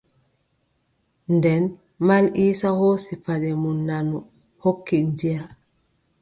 Nden 1.35 1.63
Mal 2.07 2.25
Iisa 2.43 2.69
hoosi 2.79 3.13
paɗe 3.25 3.49
mon 3.61 3.77
nanu 3.87 4.17
hokki 4.63 4.97
Diya. 5.17 5.41